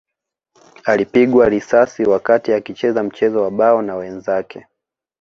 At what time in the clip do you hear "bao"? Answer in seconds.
3.51-3.81